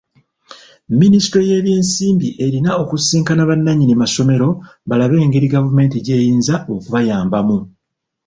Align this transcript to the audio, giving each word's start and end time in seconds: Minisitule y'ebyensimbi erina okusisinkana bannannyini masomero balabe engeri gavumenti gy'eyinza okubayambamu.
Minisitule 0.99 1.45
y'ebyensimbi 1.51 2.27
erina 2.45 2.71
okusisinkana 2.81 3.41
bannannyini 3.49 3.95
masomero 4.01 4.49
balabe 4.89 5.15
engeri 5.25 5.47
gavumenti 5.55 5.97
gy'eyinza 6.05 6.55
okubayambamu. 6.73 7.57